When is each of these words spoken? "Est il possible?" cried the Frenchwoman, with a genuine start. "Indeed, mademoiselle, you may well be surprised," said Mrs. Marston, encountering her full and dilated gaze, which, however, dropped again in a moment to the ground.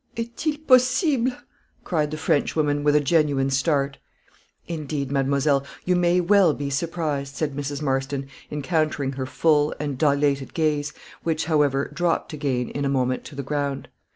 "Est 0.17 0.47
il 0.47 0.57
possible?" 0.65 1.31
cried 1.83 2.09
the 2.09 2.17
Frenchwoman, 2.17 2.83
with 2.83 2.95
a 2.95 2.99
genuine 2.99 3.51
start. 3.51 3.99
"Indeed, 4.67 5.11
mademoiselle, 5.11 5.63
you 5.85 5.95
may 5.95 6.19
well 6.19 6.55
be 6.55 6.71
surprised," 6.71 7.35
said 7.35 7.55
Mrs. 7.55 7.83
Marston, 7.83 8.25
encountering 8.49 9.11
her 9.11 9.27
full 9.27 9.75
and 9.79 9.99
dilated 9.99 10.55
gaze, 10.55 10.91
which, 11.21 11.45
however, 11.45 11.87
dropped 11.93 12.33
again 12.33 12.69
in 12.69 12.83
a 12.83 12.89
moment 12.89 13.23
to 13.25 13.35
the 13.35 13.43
ground. 13.43 13.89